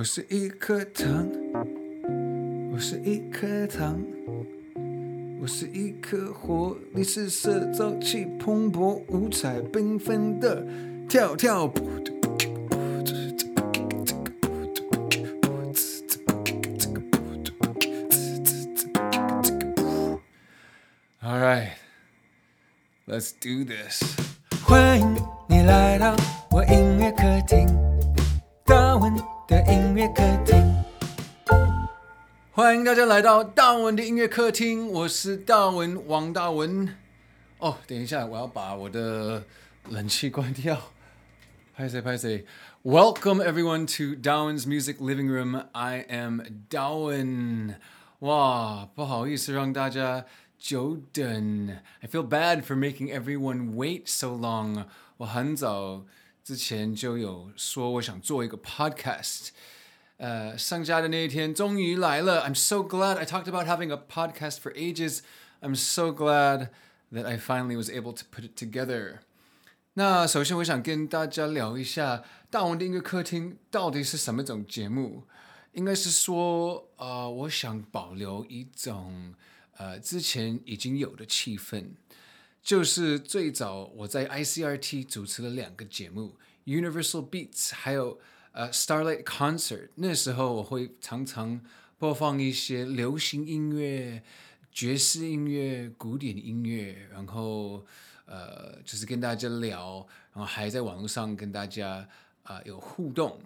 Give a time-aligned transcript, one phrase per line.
[0.00, 1.28] 我是一颗糖，
[2.72, 4.02] 我是一颗糖，
[5.38, 10.64] 我是一颗活力四射、朝气蓬勃、五彩缤纷的
[11.06, 13.10] 跳跳噗噗噗噗。
[21.20, 21.72] All right,
[23.06, 24.02] let's do this.
[24.64, 25.14] 欢迎
[25.46, 26.16] 你来到
[26.52, 27.68] 我音乐客厅，
[28.64, 29.12] 大文。
[29.49, 30.83] 的音乐客厅，
[32.51, 34.87] 欢迎大家来到大文的音乐客厅。
[34.91, 36.95] 我是大文王大文。
[37.59, 39.43] 哦，等一下，我要把我的
[39.89, 40.77] 冷气关掉。
[41.75, 42.45] 拍谁拍谁？
[42.83, 45.65] Welcome everyone to Darwin's Music Living Room.
[45.73, 47.75] I am Darwin。
[48.19, 50.25] 哇，不好意思让大家
[50.57, 51.79] 久等。
[52.01, 54.85] I feel bad for making everyone wait so long。
[55.17, 56.05] 我很早。
[56.42, 59.48] 之前就有说我想做一个 podcast，
[60.16, 62.42] 呃，上架的那一天终于来了。
[62.42, 65.20] I'm so glad I talked about having a podcast for ages.
[65.60, 66.68] I'm so glad
[67.12, 69.18] that I finally was able to put it together.
[69.94, 75.24] 那首先我想跟大家聊一下大王的音乐客厅到底是什么种节目？
[75.72, 79.34] 应该是说，呃，我想保留一种
[79.76, 81.90] 呃之前已经有的气氛。
[82.62, 86.36] 就是最早我在 ICRT 主持了两个节目
[86.66, 88.20] ，Universal Beats，还有
[88.52, 89.88] 呃 Starlight Concert。
[89.94, 91.60] 那时候我会常常
[91.98, 94.22] 播放一些流行音乐、
[94.70, 97.86] 爵士音乐、古典音乐，然后
[98.26, 102.06] 呃就是跟大家聊，然后还在网络上跟大家
[102.42, 103.40] 啊、有互动。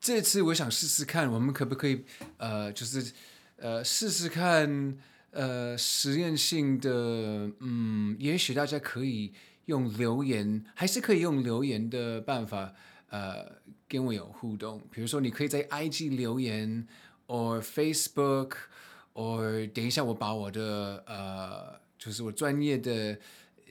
[0.00, 2.04] 这次我想试试看，我们可不可以
[2.36, 3.12] 呃就是
[3.56, 4.98] 呃试试看。
[5.32, 9.32] 呃，实验性的，嗯，也许大家可以
[9.66, 12.74] 用留言，还是可以用留言的办法，
[13.10, 14.82] 呃，跟我有互动。
[14.90, 16.84] 比如说，你可以在 IG 留言
[17.28, 23.16] ，or Facebook，or 等一下我把我的呃，就是我专业的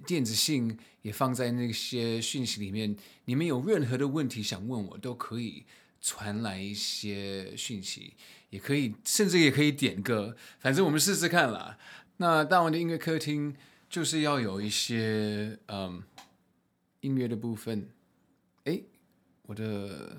[0.05, 2.95] 电子信也放在那些讯息里面。
[3.25, 5.65] 你们有任何的问题想问我，都可以
[5.99, 8.13] 传来一些讯息。
[8.49, 11.77] 也可以，甚至也可以点歌，反正我们试试看啦。
[12.17, 13.55] 那大王的音乐客厅
[13.89, 16.03] 就是要有一些嗯
[17.01, 17.89] 音乐的部分。
[18.65, 18.83] 诶，
[19.43, 20.17] 我的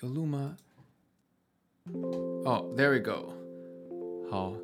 [0.00, 0.56] 有录吗？
[2.44, 3.34] 哦，there we go。
[4.30, 4.54] 好，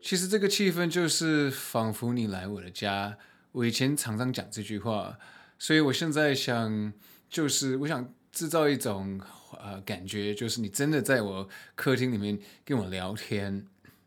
[0.00, 3.18] 其实这个气氛就是仿佛你来我的家。
[3.52, 5.18] 我以前常常讲这句话，
[5.58, 6.92] 所以我现在想，
[7.28, 9.20] 就是我想制造一种。
[9.60, 13.66] 呃，感觉就是你真的在我客厅里面跟我聊天，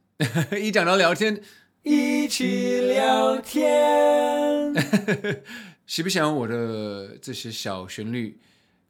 [0.62, 1.42] 一讲到聊天，
[1.82, 4.72] 一起聊天，
[5.88, 8.40] 喜不喜欢我的这些小旋律？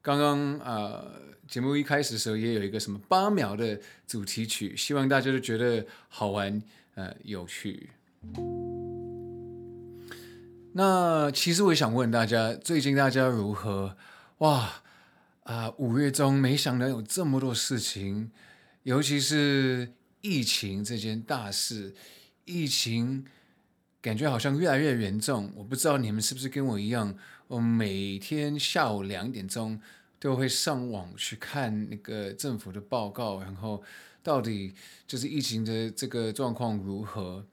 [0.01, 1.09] 刚刚呃，
[1.47, 6.61] 节目一开始的时候也有一个什么八秒的主题曲，希望大家都觉得好玩，
[6.95, 7.91] 呃，有趣。
[10.73, 13.95] 那其实我也想问大家，最近大家如何？
[14.39, 14.83] 哇！
[15.51, 18.31] 啊、五月中没想到有这么多事情，
[18.83, 19.91] 尤其是
[20.21, 21.93] 疫情这件大事，
[22.45, 23.25] 疫情
[24.01, 25.51] 感觉好像越来越严重。
[25.57, 27.13] 我不知道你们是不是跟我一样，
[27.49, 29.77] 我每天下午两点钟
[30.21, 33.83] 都会上网去看那个政府的报告，然后
[34.23, 34.73] 到底
[35.05, 37.45] 就是疫情的这个状况如何。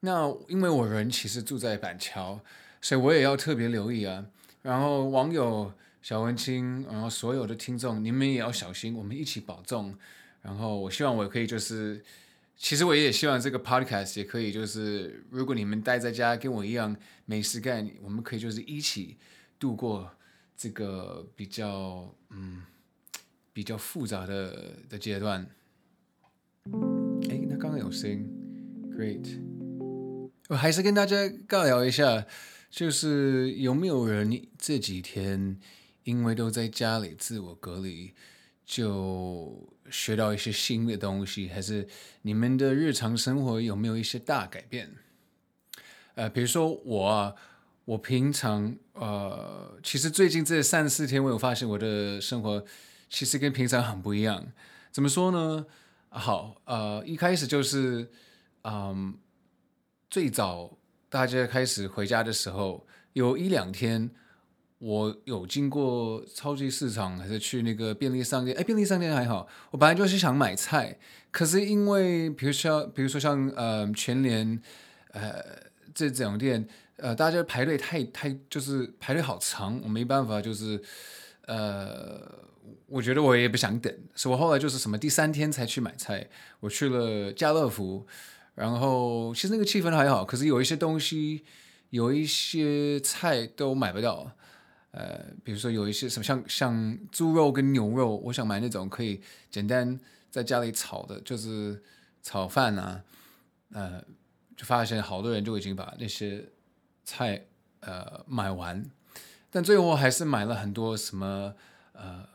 [0.00, 2.38] 那因为我人其实住在板桥，
[2.82, 4.26] 所以我也要特别留意啊。
[4.60, 5.72] 然后网友。
[6.00, 9.94] 小文青，然后所有的听众，你们也要小心，我们一起保重。
[10.40, 12.02] 然后我希望我可以就是，
[12.56, 19.16] 其实我也希望这个 podcast 也可以就是，如果你们待在家跟我一样没事干，我们可以就是一起
[19.58, 20.10] 度过
[20.56, 22.62] 这个比较嗯
[23.52, 25.44] 比较复杂的的阶段。
[27.28, 28.26] 哎，那刚刚有声音
[28.96, 29.40] ，great。
[30.48, 31.16] 我还是跟大家
[31.48, 32.24] 尬聊一下，
[32.70, 35.58] 就是有没有人这几天？
[36.08, 38.14] 因为都在家里自我隔离，
[38.64, 41.86] 就学到一些新的东西，还是
[42.22, 44.90] 你们的日常生活有没有一些大改变？
[46.14, 47.34] 呃，比如说我啊，
[47.84, 52.64] 我平常呃，其实最近这三四天，我有发现我的生活
[53.10, 54.50] 其实跟平常很不一样。
[54.90, 55.66] 怎么说呢？
[56.08, 58.10] 好，呃，一开始就是，
[58.62, 59.18] 嗯，
[60.08, 60.78] 最早
[61.10, 64.10] 大家开始回家的时候，有一两天。
[64.78, 68.56] 我有经过超级市场，还是去那个便利商店？
[68.56, 69.48] 哎，便利商店还好。
[69.72, 70.96] 我本来就是想买菜，
[71.32, 74.62] 可是因为比如说，比如说像呃全联，
[75.10, 75.44] 呃
[75.92, 80.80] 这种店，呃大家排队太太就是排队好长，我没办法就是
[81.46, 82.20] 呃
[82.86, 86.28] 我觉得我也不想等，所以我后来就是什么第三天才去买菜。
[86.60, 88.06] 我去了家乐福，
[88.54, 91.42] 然后其实那个气氛还好，可是有一些东西，
[91.90, 94.30] 有一些菜都买不到。
[94.98, 99.96] 呃，比如说有一些什么像像猪肉跟牛肉，我想买那种可以简单
[100.28, 101.80] 在家里炒的，就是
[102.20, 103.04] 炒饭啊。
[103.70, 104.02] 呃，
[104.56, 106.44] 就发现好多人就已经把那些
[107.04, 107.44] 菜
[107.80, 108.84] 呃买完，
[109.52, 111.54] 但最后还是买了很多什么
[111.92, 112.26] 呃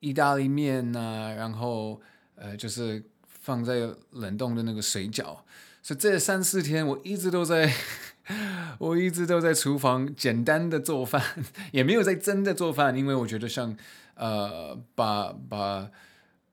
[0.00, 2.00] 意大利面啊，然后
[2.36, 3.04] 呃就是
[3.48, 5.38] 放在冷冻的那个水饺。
[5.82, 7.72] 所以这三四天我一直都在。
[8.78, 11.22] 我一直都在厨房简单的做饭，
[11.72, 13.74] 也没有在真的做饭，因为我觉得像
[14.16, 15.88] 呃把把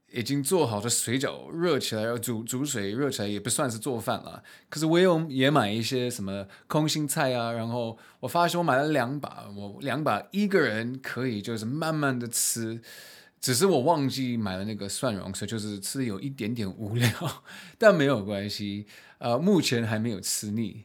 [0.10, 4.42] 已经做好的水饺热起来，要煮煮水热起来也不算是做饭了。
[4.70, 12.80] 可是我有也买一些什么空心菜啊，然后我发现我买了两把，我两把一个人可以就是慢慢的吃，
[13.46, 17.08] 只是我忘记买了那个蒜蓉，所以就是吃的有一点点无聊，
[17.78, 18.88] 但没有关系，
[19.20, 20.84] 呃，目前还没有吃腻。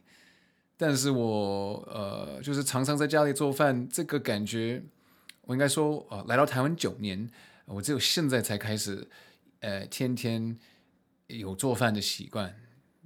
[0.77, 4.83] 但是我呃，就是常常在家里做饭，这个感觉，
[5.47, 7.31] 我应该说，呃，来到台湾九年，
[7.65, 9.09] 我只有现在才开始，
[9.61, 10.59] 呃，天天
[11.29, 12.55] 有做饭的习惯。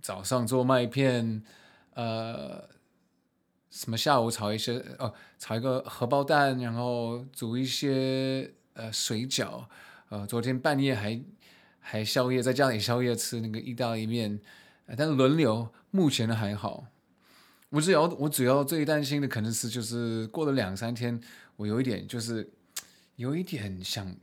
[0.02, 1.44] 早上做麦片，
[1.94, 2.68] 呃，
[3.70, 9.64] 什么下午炒一些，哦，炒一个荷包蛋，然后煮一些呃水饺，
[10.10, 11.20] 呃，昨天半夜还
[11.80, 14.38] 还宵夜，在家里宵夜吃那个意大利面，
[14.86, 16.86] 呃，但是轮流，目前的还好。
[17.70, 21.20] 我只要我主要最担心的可能是就是过了两三天，
[21.56, 22.48] 我有一点就是
[23.16, 24.14] 有一点想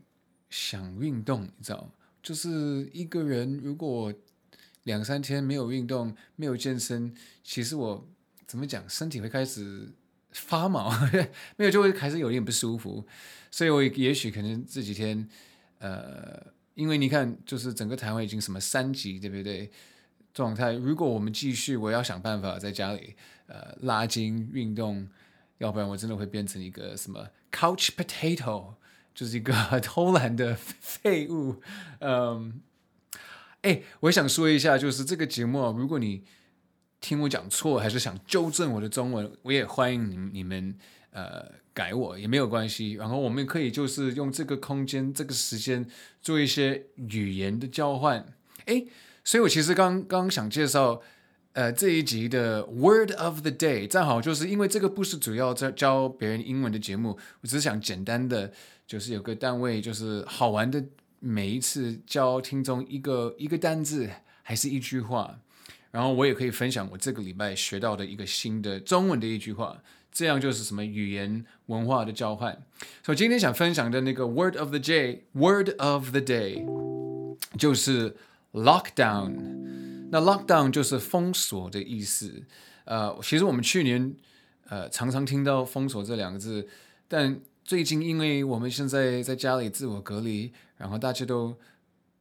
[0.49, 1.89] 想运动，你知道吗，
[2.23, 4.13] 就是一个人如果
[4.83, 7.13] 两三天没有运动、没有健身，
[7.43, 8.07] 其实我
[8.47, 9.89] 怎么讲，身体会开始
[10.31, 10.91] 发毛，
[11.57, 13.05] 没有就会还是有点不舒服。
[13.49, 15.27] 所以我也许可能这几天，
[15.79, 16.41] 呃，
[16.75, 19.69] 因为你看，就是整个台湾已经什么三级，对不对？
[20.33, 23.15] 状态，如果我们继续，我要想办法在家里。
[23.47, 25.05] 呃，拉筋运动，
[25.57, 28.75] 要不然我真的会变成一个什么 couch potato，
[29.13, 29.53] 就是一个
[29.83, 31.61] 偷懒的废物。
[31.99, 32.61] 嗯，
[33.63, 36.23] 哎，我想说一下，就是这个节目，如果你
[37.01, 40.73] 听我讲错，还是想纠正我的中文，我也欢迎你你们
[41.09, 42.93] 呃改我也没有关系。
[42.93, 45.85] 然后我们可以就是用这个空间、这个时间
[46.21, 48.25] 做一些语言的交换。
[48.67, 48.85] 哎，
[49.25, 51.01] 所以我其实刚刚想介绍。
[51.53, 58.53] 呃，这一集的 Word of the Day 正好就是因为这个不是主要在教别人英文的节目，我只是想简单的，
[58.87, 60.81] 就是有个单位，就是好玩的，
[61.19, 64.09] 每一次教听众一个一个单字，
[64.43, 65.41] 还是一句话，
[65.91, 72.57] 然后我也可以分享我这个礼拜学到的一个新的中文的一句话，这样就是什么语言文化的交换。
[73.03, 76.65] 所以今天想分享的那个 Word of the Day，Word of the Day
[77.57, 78.15] 就是
[78.53, 79.69] Lockdown。
[80.13, 82.43] 那 lockdown 就是封锁的意思，
[82.83, 84.13] 呃，其实我们去年
[84.67, 86.67] 呃常常听到封锁这两个字，
[87.07, 91.57] 但最近因为我们现在在家里自我隔离，然后大家都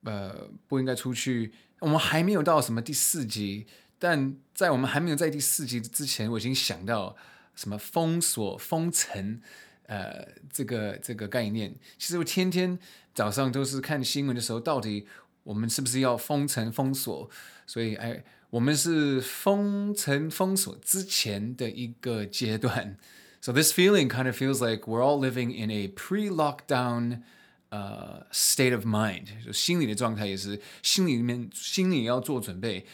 [0.05, 3.66] 呃不应该出去，我们还没有到什么第四级，
[3.98, 7.16] 但在我们还没有在第四级之前，我已经想到
[7.54, 9.40] 什么封锁、封城，
[9.86, 11.74] 呃，这个这个概念。
[11.98, 12.78] 其实我天天
[13.14, 15.06] 早上都是看新闻的时候，到底
[15.42, 17.28] 我们是不是要封城、封锁？
[17.66, 22.96] 所以，哎，我们是封城封锁之前的一个阶段。
[23.40, 27.22] So this feeling kind of feels like we're all living in a pre-lockdown,
[27.70, 29.44] uh, state of mind。
[29.44, 32.86] 就心理的状态也是，心里面心里要做准备。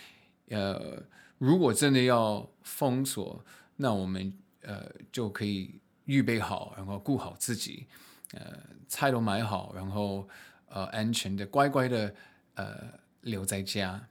[0.49, 1.03] 呃，
[1.39, 3.45] 如果真的要封锁，
[3.77, 7.87] 那我们呃就可以预备好，然后顾好自己，
[8.33, 10.29] 呃，菜都买好，然后
[10.69, 12.15] 呃安全的乖乖的
[12.55, 12.77] 呃
[13.23, 14.09] 留在家。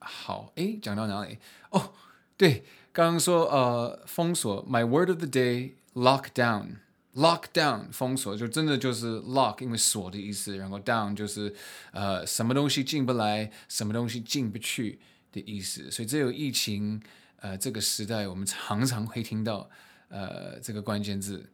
[0.00, 1.38] 好，诶，讲到哪里？
[1.70, 1.92] 哦，
[2.36, 4.66] 对，刚刚说呃，封锁。
[4.66, 6.76] My word of the day，lock down
[7.14, 11.54] Lock down，封锁就真的就是 lock，因为锁的意思，然后 down 就是
[11.92, 14.98] 呃什么东西进不来，什么东西进不去
[15.32, 15.90] 的意思。
[15.90, 17.02] 所以这有疫情
[17.40, 19.68] 呃这个时代，我们常常会听到
[20.08, 21.50] 呃这个关键字。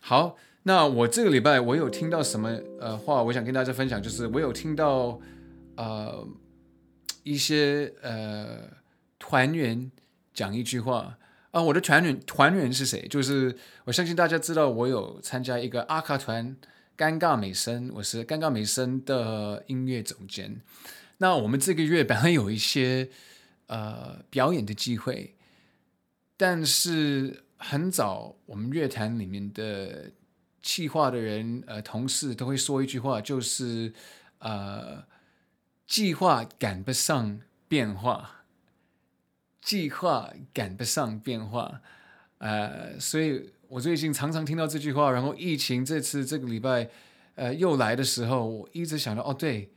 [0.00, 5.20] 好，那我这个礼拜我有听到什么呃话，我想跟大家分享，就是我有听到
[5.76, 6.26] 呃。
[7.26, 8.68] 一些呃
[9.18, 9.90] 团员
[10.34, 11.16] 讲一句话
[11.54, 13.06] 啊，我的团员团员是谁？
[13.06, 16.56] 就是我相信大家知道，我有参加一个阿卡团
[16.98, 20.60] 尴尬美声，我是尴尬美声的音乐总监。
[21.18, 23.08] 那我们这个月本来有一些
[23.68, 25.36] 呃表演的机会，
[26.36, 30.10] 但是很早我们乐团里面的
[30.60, 33.92] 企划的人呃同事都会说一句话，就是
[34.40, 35.04] 呃
[35.86, 38.43] 计划赶不上变化，
[39.64, 41.80] 计划赶不上变化，
[42.36, 46.90] 呃，所以我最近常常听到这句话，然后疫情这次这个礼拜
[47.34, 49.70] 呃又来的时候，我一直想到哦，对，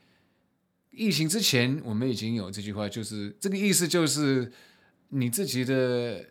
[0.91, 4.51] 疫情之前我们已经有这句话，就是这个意思就是
[5.08, 6.25] 你自己的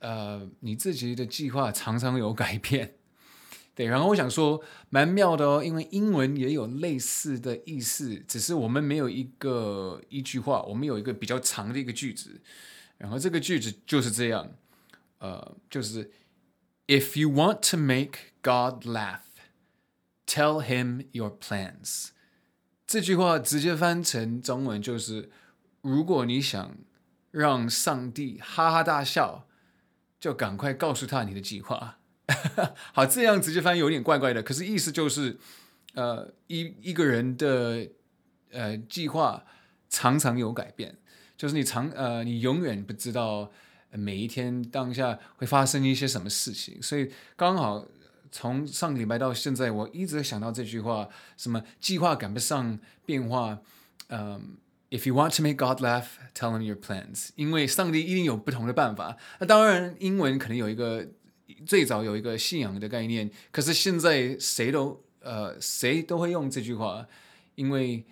[0.00, 2.96] 呃你自己的计划常常有改变。
[3.74, 4.60] 对，然后我想说
[4.90, 12.40] 蛮妙的哦，因为英文也有类似的意思，只是我们没有一个一句话，我们有一个比较长的一个句子，
[12.98, 14.52] 然后这个句子就是这样，
[15.18, 16.10] 呃，就是
[16.86, 19.20] If you want to make God laugh,
[20.26, 22.08] tell him your plans。
[22.86, 25.30] 这句话直接翻成中文就是，
[25.82, 26.76] 如果你想
[27.30, 29.46] 让上帝哈哈大笑，
[30.18, 31.98] 就赶快告诉他你的计划。
[32.92, 35.38] 好，这样直接翻有点怪怪的，可是意思就是，
[35.94, 37.88] 呃，一一个人的
[38.50, 39.44] 呃计划
[39.88, 40.98] 常常有改变，
[41.38, 43.50] 就是你常呃你永远不知道
[43.92, 47.86] 每一天当下会发生一些什么事情，所以刚好
[48.30, 53.60] 从上个礼拜到现在，我一直想到这句话，什么计划赶不上变化，
[54.08, 54.58] 嗯、
[54.90, 59.16] ，If you want to make God laugh, tell him your plans，因为上帝一定有不同的办法。
[59.40, 61.08] 那当然，英文可能有一个。
[61.66, 67.08] 最早有一个信仰的概念，可是现在谁都呃谁都会用这句话，
[67.54, 68.04] 因为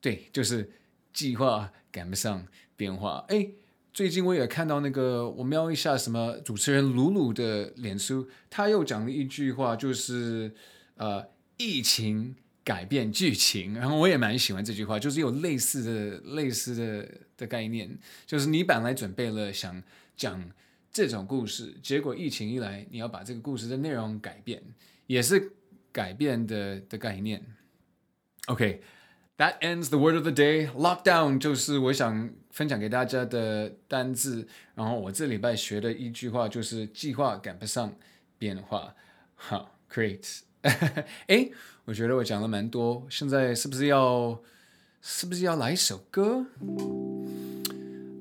[0.00, 0.70] 对，就是
[1.14, 3.24] 计划赶不上变化。
[3.28, 3.48] 哎，
[3.94, 10.54] 最近我也看到那个，我瞄一下什么主持人鲁鲁的脸书，他又讲了一句话，就是
[10.96, 19.82] 呃疫情改变剧情，然后我也蛮喜欢这句话，就是有类似的类似的的概念，就是你本来准备了想
[20.14, 20.50] 讲。
[20.96, 24.62] 这种故事，结果疫情一来，你要把这个故事的内容改变，
[25.08, 25.50] 也是
[25.90, 27.44] 改变的的概念。
[28.46, 28.80] OK
[29.36, 30.68] That ends the word of the day.
[30.70, 34.46] Lockdown 就是我想分享给大家的单字。
[34.76, 37.96] 然后我这礼拜学的一句话就是计划赶不上
[38.38, 38.94] 变化。
[39.34, 40.42] 好，great。
[41.26, 41.50] 哎，
[41.84, 44.40] 我觉得我讲了蛮多，现在是不是要
[45.02, 46.46] 是不是要来一首歌？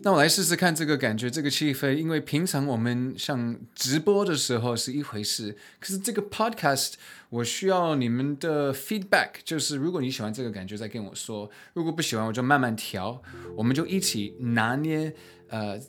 [0.06, 6.96] 那我来试试看这个感觉，这个气氛，因为平常我们像直播的时候是一回事，可是这个 podcast
[7.30, 13.24] 我需要你们的 feedback，就是如果你喜欢这个感觉，再跟我说；如果不喜欢，我就慢慢调，
[13.56, 15.16] 我们就一起拿捏，
[15.48, 15.80] 呃，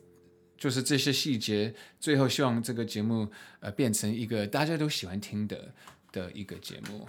[0.57, 3.29] 就是这些细节，最后希望这个节目
[3.59, 5.75] 呃变成一个大家都喜欢听的
[6.13, 7.09] 的一个节目。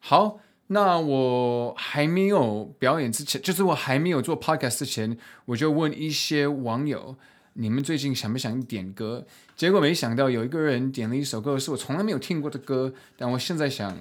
[0.00, 0.40] 好。
[0.68, 7.16] 那我还没有表演之前，就是我还没有做 podcast 之前，我就问一些网友，
[7.52, 9.24] 你们最近想不想点歌？
[9.54, 13.96] 结果没想到有一个人点了一首歌，是我从来没有听过的歌，但我现在想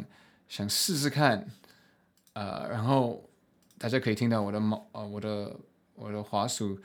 [0.50, 1.45] 想试试看，
[2.34, 3.24] 呃，然后
[3.77, 5.55] 大家可以听到我的猫，呃，我的
[5.93, 6.79] 我的滑鼠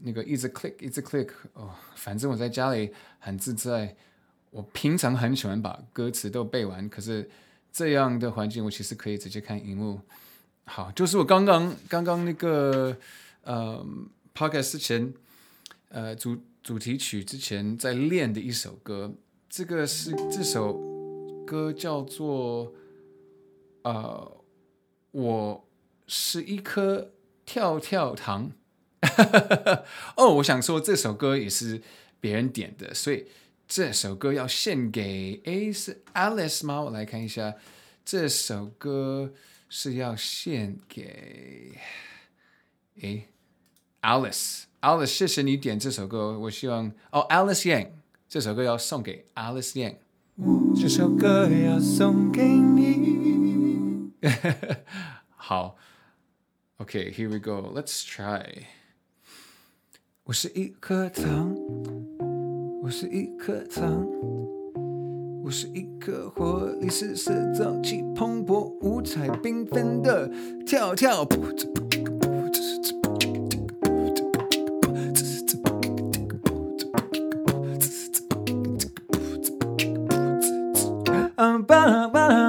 [0.00, 3.94] 那个一直 click 一直 click，哦，反正我在家里很自在。
[4.50, 7.30] 我平常很喜欢把歌词都背完，可是。
[7.72, 10.00] 这样的环境，我其实可以直接看荧幕。
[10.64, 12.96] 好，就是我刚刚刚刚那个
[13.42, 13.84] 呃
[14.34, 15.12] podcast 之前，
[15.88, 19.12] 呃主主题曲之前在练的一首歌。
[19.48, 20.78] 这个是这首
[21.46, 22.72] 歌叫做
[23.82, 24.36] 呃，
[25.10, 25.68] 我
[26.06, 27.10] 是一颗
[27.44, 28.52] 跳跳糖。
[30.16, 31.80] 哦，我想说这首歌也是
[32.20, 33.26] 别人点的，所以。
[33.70, 36.80] 这首歌要献给，诶，是 Alice 吗？
[36.82, 37.54] 我来看一下，
[38.04, 39.32] 这首歌
[39.68, 41.78] 是要献给，
[43.00, 43.28] 诶
[44.02, 46.36] ，Alice，Alice，谢谢你点这首歌。
[46.36, 47.90] 我希望，哦，Alice Yang，
[48.28, 49.98] 这首歌要送给 Alice Yang。
[50.74, 54.10] 这首歌要送给你。
[55.36, 55.76] 好
[56.78, 58.64] ，OK，here we go，Let's try。
[60.24, 61.99] 我是一颗糖。
[62.90, 64.04] 我是一颗糖，
[65.44, 70.28] 我是一颗活力四射、朝气蓬勃、五彩缤纷的
[70.66, 73.30] 跳跳噗子噗子噗子噗子
[73.78, 74.24] 噗子
[75.12, 75.80] 噗子噗子噗
[76.74, 76.90] 子
[79.06, 82.44] 噗子啊巴拉巴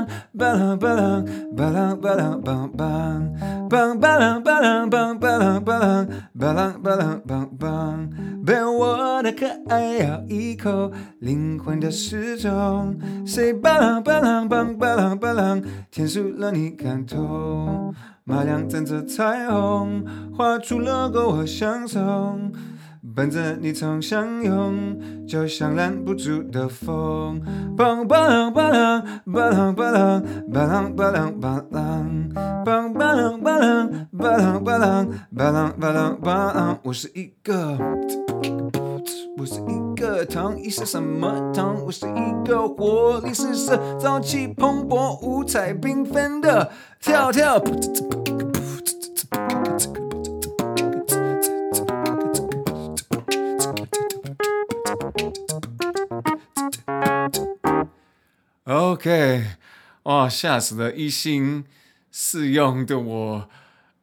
[9.22, 15.62] 的可爱咬一口，灵魂的时钟，谁巴郎巴郎梆巴郎巴郎，
[15.92, 20.04] 填入了你感动，马亮等着彩虹，
[20.36, 22.52] 画出 logo 和相送，
[23.16, 24.98] 伴着你从相拥，
[25.28, 27.42] 就像拦不住的风。
[27.76, 30.14] 棒棒棒啷棒啷棒啷
[30.52, 32.30] 棒啷棒啷棒啷
[32.64, 33.82] 棒棒棒啷
[34.18, 36.78] 棒啷棒啷棒啷棒啷棒啷。
[36.84, 37.78] 我是一个，
[39.42, 41.76] 我是一个糖，一是什么糖？
[41.84, 47.56] 我是一个活力四射、朝气蓬勃、五彩缤纷的跳跳。
[58.66, 59.44] OK，
[60.04, 60.94] 哇，吓死了！
[60.94, 61.66] 一心
[62.12, 63.50] 四用的我，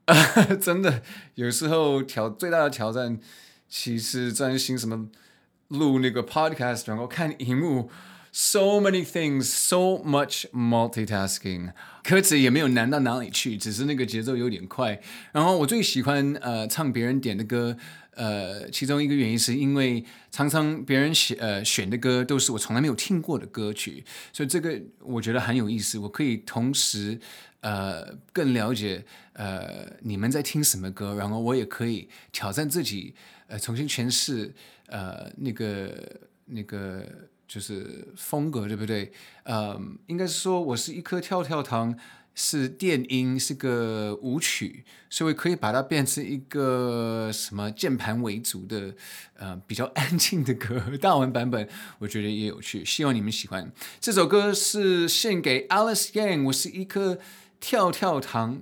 [0.61, 1.01] 真的
[1.37, 3.21] 有时候挑最大的挑战，
[3.69, 5.07] 其实专心什么
[5.69, 7.91] 录那个 podcast，然后看荧幕
[8.33, 11.73] ，so many things，so much multitasking，
[12.03, 15.01] 歌词也没有难到哪里去，只是那个节奏有点快。
[15.33, 17.77] 然后我最喜欢呃唱别人点的歌。
[18.15, 26.01] 呃，其中一个原因是因为常常别人选呃选的歌都是我从来没有听过的歌曲，所以这个我觉得很有意思。
[26.01, 27.21] 我可以同时
[27.61, 33.15] 呃更了解呃你们在听什么歌，然后我也可以挑战自己
[33.47, 34.53] 呃重新诠释
[34.89, 35.93] 呃那个
[36.47, 37.05] 那个
[37.47, 39.13] 就是风格，对不对？
[39.45, 41.97] 呃，应该是说我是一颗跳跳糖。
[42.41, 48.95] 是电音，是个舞曲，所以可以把它变成一个什么键盘为主的，
[49.37, 50.81] 呃，比较安静的歌。
[51.01, 51.69] 大文版本
[51.99, 53.73] 我觉得也有趣，希望你们喜欢。
[53.99, 57.19] 这首歌是献给 Alice Yang，我是一颗
[57.59, 58.61] 跳跳糖。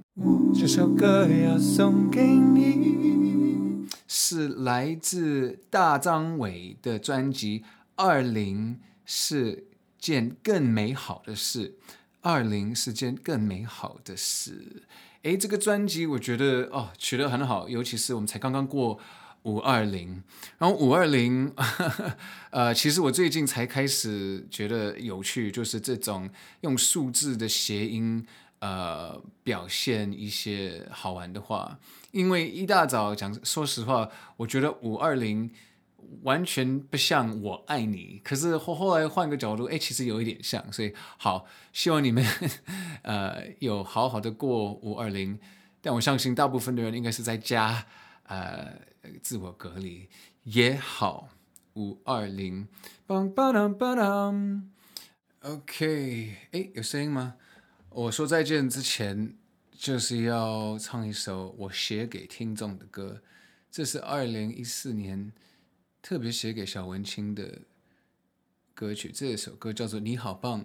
[0.58, 3.25] 这首歌要送给你，
[4.08, 7.60] 是来自大张伟的专辑
[7.94, 11.68] 《二零是件更美好的事》。
[12.22, 14.82] 二零是件更美好的事，
[15.22, 18.98] 诶，这个专辑我觉得哦取得很好，尤其是我们才刚刚过
[19.42, 20.24] 五二零，
[20.58, 21.54] 然后五二零，
[22.50, 26.28] 呃，其实我最近才开始觉得有趣，就是这种
[26.62, 28.26] 用数字的谐音，
[28.58, 31.78] 呃，表现一些好玩的话，
[32.10, 35.50] 因为一大早讲，说实话，我觉得五二零。
[36.22, 42.24] 完全不像我爱你，可是后后来换个角度，哎，其实有一点像，所以好，希望你们
[43.02, 45.36] 呃有好好的过五二零，
[45.80, 47.84] 但我相信大部分的人应该是在家
[48.22, 48.72] 呃
[49.20, 50.08] 自我隔离
[50.44, 51.28] 也好，
[51.74, 52.68] 五二零，
[53.08, 54.70] 梆梆当梆当
[55.40, 57.34] ，OK，哎，有声音吗？
[57.96, 59.34] 我说再见之前
[59.72, 63.22] 就是要唱一首我写给听众的歌，
[63.70, 65.32] 这是二零一四年。
[66.02, 67.62] 特别写给小文青的
[68.74, 70.60] 歌曲，这首歌叫做《你好棒》。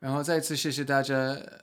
[0.00, 1.14] 然后再次谢谢大家，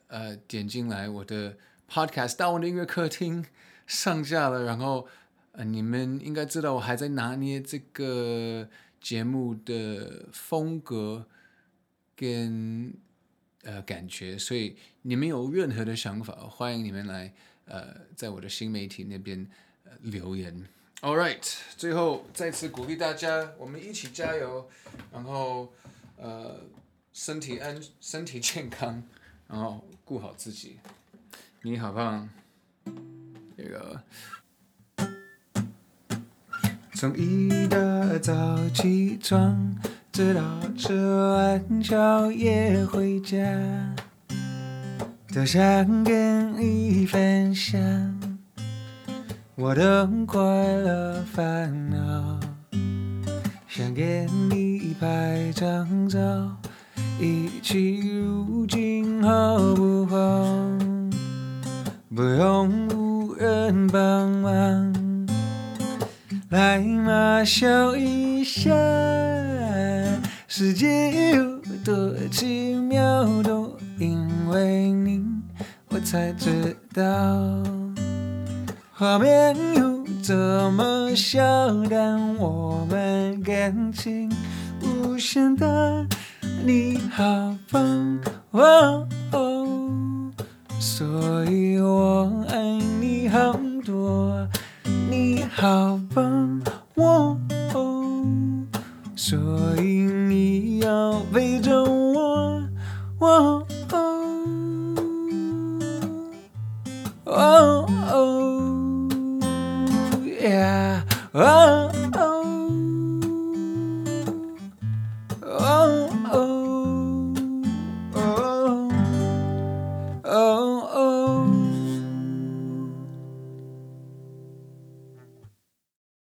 [0.05, 1.57] 呃，点进来我的
[1.89, 3.43] Podcast《大文的音乐客厅》
[3.87, 4.63] 上架了。
[4.63, 5.07] 然后，
[5.53, 8.69] 呃，你们应该知道我还在拿捏这个
[9.01, 11.27] 节目的风格
[12.15, 12.93] 跟
[13.65, 17.33] 呃感觉，所以你们有任何的想法，欢迎你们来
[17.65, 19.45] 呃，在我的新媒体那边，
[19.83, 20.65] 呃，留言。
[21.01, 24.69] All right，最后再次鼓励大家，我们一起加油，
[25.11, 25.73] 然后
[26.17, 26.61] 呃，
[27.13, 29.03] 身体安，身体健康，
[29.47, 30.77] 然后顾好自己。
[31.61, 32.29] 你好棒，
[33.57, 34.01] 这个
[36.93, 39.75] 从一大早起床，
[40.15, 40.41] 直到
[40.77, 43.35] 吃完宵夜回家，
[45.33, 45.61] 都想
[46.05, 47.77] 跟你分享。
[49.55, 52.39] 我的快乐烦恼，
[53.67, 56.17] 想给你拍张照，
[57.19, 60.17] 一起入镜好不好？
[62.15, 65.27] 不用无人帮忙，
[66.51, 68.73] 来嘛笑一下，
[70.57, 75.21] 世界有多奇妙，都因为你，
[75.89, 77.03] 我才知道。
[78.93, 81.43] 画面有这么小，
[81.89, 84.31] 但我们感情
[84.81, 85.67] 无限大。
[86.63, 88.19] 你好棒，
[88.51, 90.31] 哦哦，
[90.79, 92.61] 所以我爱
[93.01, 94.47] 你好多。
[95.09, 95.99] 你好